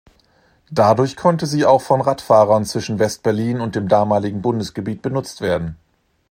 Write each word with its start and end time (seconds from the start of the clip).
Dadurch 0.71 1.15
konnte 1.15 1.45
sie 1.45 1.63
auch 1.63 1.83
von 1.83 2.01
Radfahrern 2.01 2.65
zwischen 2.65 2.97
West-Berlin 2.97 3.61
und 3.61 3.75
dem 3.75 3.87
damaligen 3.87 4.41
Bundesgebiet 4.41 5.03
benutzt 5.03 5.41
werden. 5.41 5.77